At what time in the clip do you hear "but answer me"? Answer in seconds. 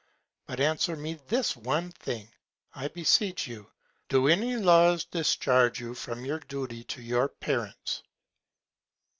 0.47-1.19